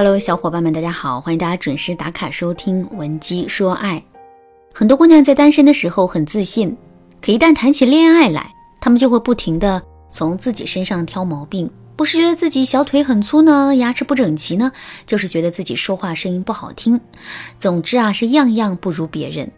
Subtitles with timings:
[0.00, 3.96] Hello，小伙伴们，大家好，欢迎大家准时打卡收听《文姬说爱》。
[4.72, 6.76] 很多姑娘在单身的时候很自信，
[7.20, 14.70] 可一旦谈起恋爱来，她们就会不停的从自己身上挑毛病，不是觉得自己小腿很粗呢，牙齿不整齐呢，
[15.04, 17.00] 就是觉得自己说话声音不好听。
[17.58, 19.50] 总之啊，是样样不如别人。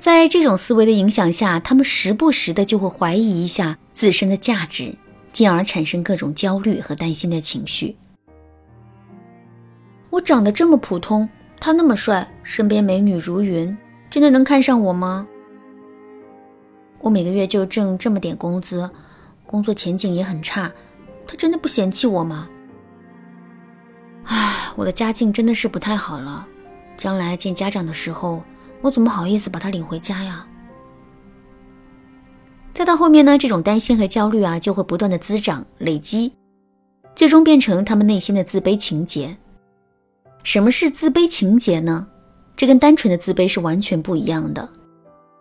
[0.00, 4.94] 在这种思维的影响下，她们时不时的就会怀疑一下自身的价值，
[5.34, 7.94] 进而产生各种焦虑和担心的情绪。
[10.10, 11.28] 我长得这么普通，
[11.60, 13.76] 他那么帅，身边美女如云，
[14.08, 15.26] 真的能看上我吗？
[17.00, 18.88] 我每个月就挣这么点工资，
[19.46, 20.72] 工作前景也很差，
[21.26, 22.48] 他真的不嫌弃我吗？
[24.24, 26.46] 唉，我的家境真的是不太好了，
[26.96, 28.42] 将来见家长的时候，
[28.80, 30.46] 我怎么好意思把他领回家呀？
[32.72, 36.32] 再到后面呢，这种担心和焦虑啊，就会不断的滋长、累积，
[37.14, 39.36] 最终变成他们内心的自卑情结。
[40.42, 42.06] 什么是自卑情结呢？
[42.56, 44.68] 这跟单纯的自卑是完全不一样的。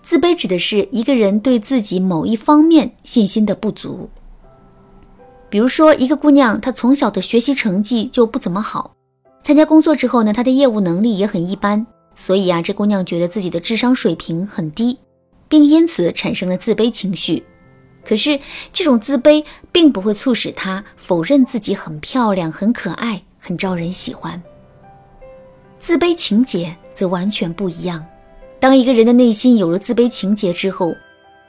[0.04, 4.10] 自卑指的是一个人对自己某一方面信心的不足。
[5.50, 8.94] 比如说，一个姑娘，她从小的学习成绩就不怎么好，
[9.42, 14.98] 参加工作之后呢，她的业务能力也很一般，所以啊，这姑娘觉得自己的智商水平很低，
[15.48, 17.44] 并因此产生了自卑情绪。
[18.06, 18.40] 可是，
[18.72, 24.42] 这种自卑并不会促使她否认自己很漂亮、很可爱、很招人喜欢。
[25.88, 28.06] 自卑情结则完全不一样。
[28.60, 30.94] 当一个人的内心有了自卑情结之后，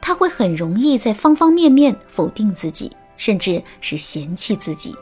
[0.00, 4.94] 他会很容易在方方面面否定自己，甚至是嫌弃自己。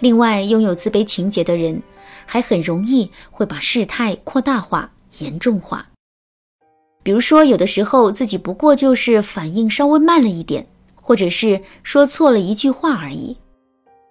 [0.00, 1.80] 另外，拥有自卑情结的人，
[2.26, 5.90] 还很容易会把事态扩大化、严重化。
[7.04, 13.36] 比如说，有的时候自己不过就是反应稍微慢了一点，或者是说错了一句话而已。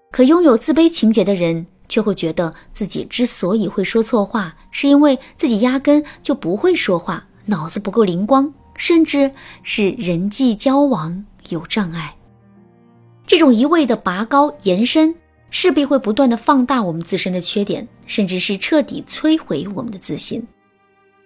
[0.09, 9.31] 可拥有自卑情结的人，却会觉得自己之所以会说错话，是因为自己压根就不会说话，脑子不够灵光，甚至
[9.63, 12.15] 是人际交往有障碍。
[13.25, 15.13] 这种一味的拔高延伸，
[15.49, 20.45] 势必会不断的放大我们自身的缺点，甚至是彻底摧毁我们的自信。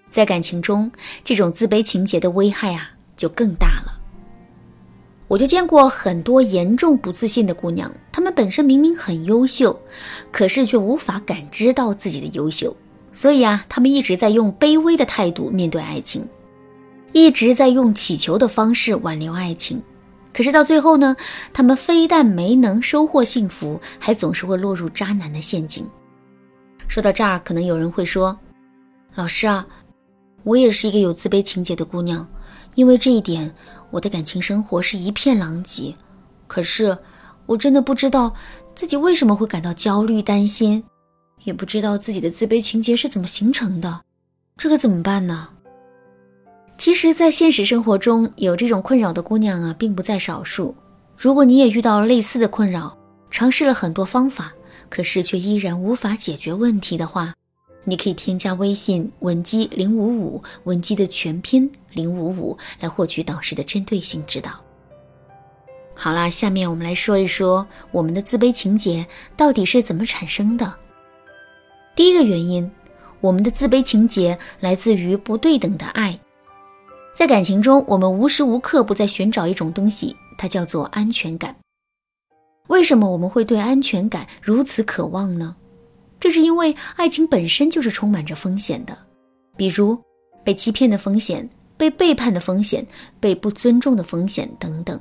[0.09, 0.91] 在感情中，
[1.23, 4.00] 这种自卑情节的危害啊，就更大了。
[5.31, 9.79] 我就见过很多严重不自信的姑娘，她们本身明明很优秀，
[10.29, 12.75] 可是却无法感知到自己的优秀，
[13.13, 16.27] 所以啊，她们一直在用卑微的态度面对爱情，
[17.13, 19.81] 一直在用乞求的方式挽留爱情，
[20.33, 21.15] 可是到最后呢，
[21.53, 25.87] 她们非但没能收获幸福，还总是会落入渣男的陷阱。
[26.89, 28.37] 说到这儿，可能有人会说
[29.15, 29.65] ：“老师啊，
[30.43, 32.27] 我也是一个有自卑情结的姑娘。”
[32.75, 33.53] 因为这一点，
[33.89, 35.93] 我的感情生活是一片狼藉。
[36.47, 36.97] 可是，
[37.45, 38.33] 我真的不知道
[38.75, 40.83] 自己为什么会感到焦虑、担心，
[41.43, 44.01] 也不知道自己的自卑情结是怎么形成的。
[44.57, 45.49] 这可怎么办呢？
[46.77, 50.75] 其实，在现实生活中，有这种困扰的姑娘啊，并不在少数。
[51.15, 52.97] 如果你也遇到了类似的困扰，
[53.29, 54.51] 尝试了很多方法，
[54.89, 57.33] 可是却依然无法解决问题的话，
[57.83, 64.51] 你可以添加微信文姬零五五，文姬的全拼零五五，来获取导师的针对性指导。
[65.93, 69.05] 好啦，下面我们来说一说我们的自卑情结
[69.35, 70.73] 到底是怎么产生的。
[71.95, 72.71] 第一个原因，
[73.19, 76.19] 我们的自卑情结来自于不对等的爱。
[77.13, 81.55] 在感情中，我们无时无刻不在寻找一种东西，它叫做安全感。
[82.67, 85.55] 为什么我们会对安全感如此渴望呢？
[86.21, 88.97] 这是因为爱情本身就是充满着风险的，
[89.57, 89.97] 比如
[90.43, 92.85] 被欺骗的风险、被背叛的风险、
[93.19, 94.97] 被不尊重的风险等等。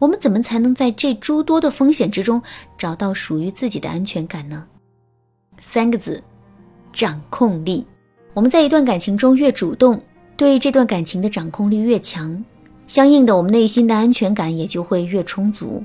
[0.00, 2.42] 我们怎么才能在这诸多的风险之中
[2.76, 4.66] 找到属于自己的安全感呢？
[5.60, 6.20] 三个字：
[6.92, 7.86] 掌控力。
[8.34, 10.02] 我们在一段感情中越主动，
[10.36, 12.44] 对这段感情的掌控力越强，
[12.88, 15.84] 相应的，我们内心的安全感也就会越充足。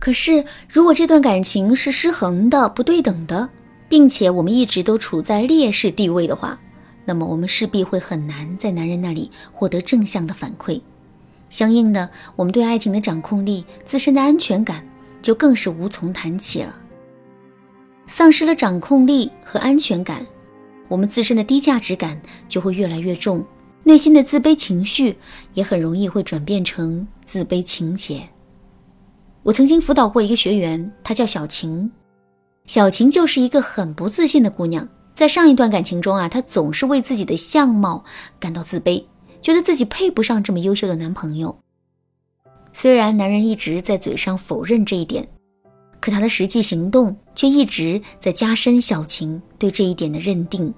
[0.00, 3.48] 可是，如果这段感情是失衡的、不对等的，
[3.86, 6.58] 并且我们一直都处在劣势地位的话，
[7.04, 10.80] 那么我们势必会很难在男人那里获得正向的反馈。
[11.50, 14.82] 相应的，我们对爱情的掌控力、自身的安全感
[15.20, 16.74] 就更是无从谈起了。
[18.06, 20.26] 丧失了掌控力和安全感，
[20.88, 22.18] 我们自身的低价值感
[22.48, 23.44] 就会越来越重，
[23.84, 25.16] 内心的自卑情绪
[25.52, 28.26] 也很容易会转变成自卑情结。
[29.42, 31.90] 我曾经辅导过一个学员，她叫小晴。
[32.66, 38.04] 小晴就是一个很不自信的姑娘，在上一段感情中啊，她总是为自己的相貌
[38.38, 39.04] 感到自卑，
[39.40, 41.58] 觉得自己配不上这么优秀的男朋友。
[42.72, 45.26] 虽然男人一直在嘴上否认这一点，
[46.00, 50.72] 可他的实际行动却一直在加深小晴对这一点的认定。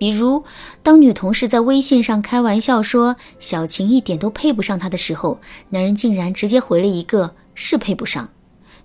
[0.00, 0.44] 比如，
[0.82, 5.38] 当女同事在微信上开玩笑说小晴一点都配不上他的时候，
[5.68, 8.30] 男人竟然直接回了一个“是配不上”，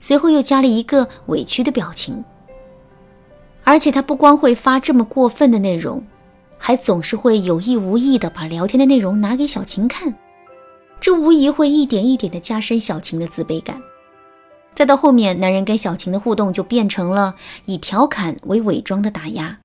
[0.02, 2.22] 随后又加了一个委屈的表情。
[3.64, 6.06] 而且他不光会发这么过分的内容，
[6.58, 10.14] 还总是会有意无意的把聊天的内容拿给小晴看，
[11.00, 13.82] 这无疑会一点一点的加深小晴的自卑感。
[14.76, 19.58] 再到后面，男人跟小晴的互动就变成了以调侃为伪装的打压。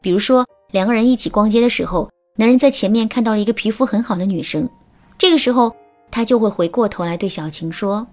[0.00, 4.68] 比如说，两个人一起逛街的时候，男人在前面看到了一个皮肤很好的女生，
[5.16, 5.74] 这个时候
[6.10, 8.06] 他就会回过头来对小晴说：“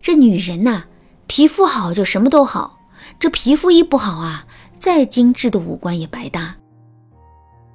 [0.00, 0.84] 这女人呐，
[1.26, 2.78] 皮肤好就什么都好，
[3.20, 4.46] 这皮肤一不好啊，
[4.78, 6.56] 再精致的五官也白搭。”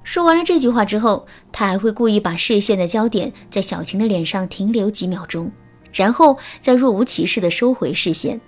[0.02, 5.50] 说完了这句话之后，他还会故意把视线的焦点在小晴的脸上停留几秒钟。
[5.92, 8.40] 然后再若无其事地收回视线，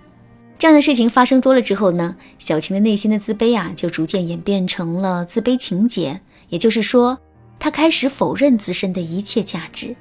[0.59, 6.21] 这样的事情发生多了之后呢，小晴的内心的自卑啊，就逐渐演变成了自卑情结。
[6.49, 7.19] 也就是说，
[7.59, 9.95] 她开始否认自身的一切价值。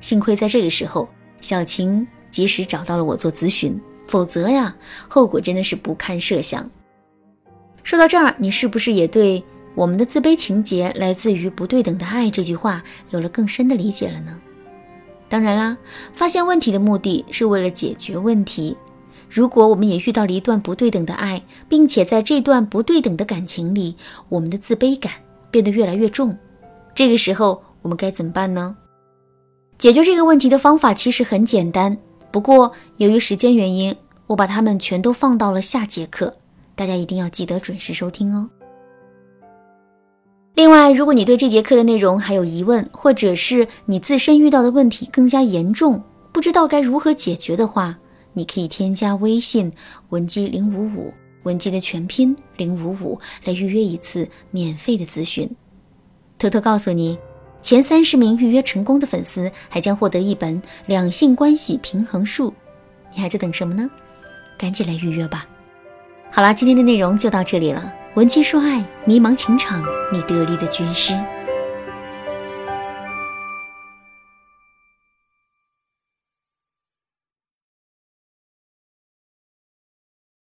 [0.00, 1.08] 幸亏在这个时候，
[1.40, 4.74] 小晴及时找到了我做咨询，否则呀，
[5.08, 6.70] 后果真的是不堪设想。
[7.82, 9.42] 说到这儿，你是不是也对
[9.74, 14.40] 我们的自卑情结来自于不对等的爱这句话有了更深的理解了呢？
[15.28, 15.76] 当然啦，
[16.12, 18.76] 发现问题的目的是为了解决问题。
[19.30, 23.94] 如果我们也遇到了一段不对等的爱，并且在这段不对等的感情里，
[24.28, 25.12] 我们的自卑感
[25.52, 26.36] 变得越来越重，
[26.96, 28.76] 这个时候我们该怎么办呢？
[29.78, 31.96] 解决这个问题的方法其实很简单，
[32.32, 33.94] 不过由于时间原因，
[34.26, 36.34] 我把它们全都放到了下节课，
[36.74, 38.50] 大家一定要记得准时收听哦。
[40.54, 46.02] 另外，如果你对这节课的内容还有疑问，或者是你自身遇到的问题更加严重，
[46.32, 47.96] 不知道该如何解决的话，
[48.32, 49.72] 你可以添加微信
[50.10, 51.12] 文姬零五五，
[51.42, 55.48] 文姬的全拼零五五，来预约一次免费的咨询。
[56.38, 57.18] 偷偷告诉你，
[57.60, 62.50] 前三十名预约成功的粉丝还将获得一本《两性关系平衡术》，
[63.14, 63.90] 你还在等什么呢？
[64.56, 65.46] 赶紧来预约吧。
[66.30, 67.92] 好啦，今天的内容就到这里了。
[68.14, 71.18] 文姬说爱，迷茫情场，你得力的军师。